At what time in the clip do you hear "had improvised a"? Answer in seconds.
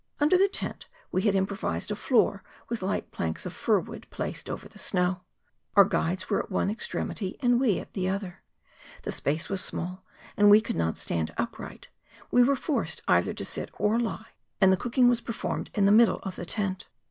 1.21-1.95